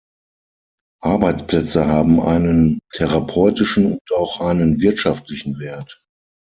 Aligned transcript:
Arbeitsplätze 1.03 1.85
haben 1.85 2.19
einen 2.19 2.79
therapeutischen 2.91 3.85
und 3.99 4.11
auch 4.15 4.39
einen 4.39 4.79
wirtschaftlichen 4.81 5.59
Wert. 5.59 6.01